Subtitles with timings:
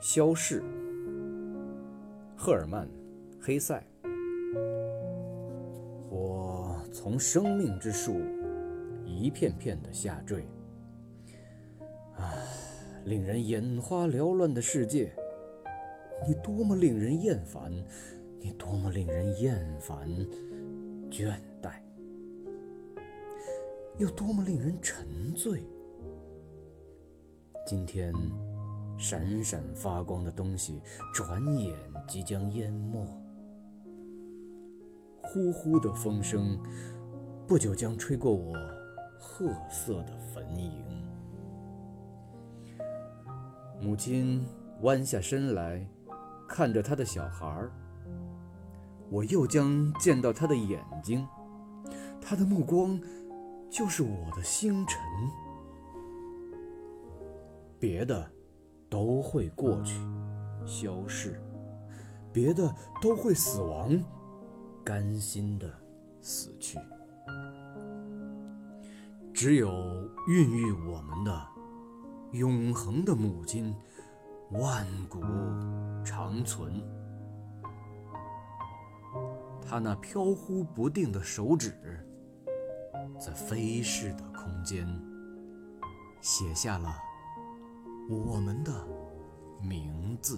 [0.00, 0.62] 消逝。
[2.34, 2.86] 赫尔曼·
[3.40, 3.84] 黑塞。
[6.08, 8.16] 我从生命之树
[9.04, 10.44] 一片片的下坠。
[12.16, 12.34] 啊，
[13.04, 15.12] 令人眼花缭乱的世界，
[16.26, 17.72] 你多么令人厌烦！
[18.42, 20.08] 你多么令人厌烦、
[21.10, 21.74] 倦怠，
[23.98, 25.62] 又多么令人沉醉！
[27.66, 28.14] 今天，
[29.00, 30.82] 闪闪发光的东西，
[31.14, 31.74] 转眼
[32.06, 33.02] 即将淹没。
[35.22, 36.60] 呼呼的风声，
[37.46, 38.54] 不久将吹过我
[39.18, 40.84] 褐色的坟茔。
[43.80, 44.44] 母亲
[44.82, 45.82] 弯下身来，
[46.46, 47.72] 看着她的小孩儿。
[49.08, 51.26] 我又将见到他的眼睛，
[52.20, 53.00] 他的目光
[53.70, 55.00] 就是我的星辰。
[57.78, 58.30] 别的
[58.90, 60.00] 都会过去，
[60.66, 61.40] 消逝；
[62.32, 63.96] 别的都会死亡，
[64.84, 65.72] 甘心的
[66.20, 66.76] 死去。
[69.32, 69.70] 只有
[70.28, 71.46] 孕育我们的
[72.32, 73.74] 永恒的母亲，
[74.50, 75.20] 万古
[76.04, 76.82] 长存。
[79.62, 81.72] 他那飘忽不定的手指，
[83.18, 84.84] 在飞逝的空间
[86.20, 86.92] 写下了
[88.10, 88.72] 我们的
[89.62, 90.36] 名字。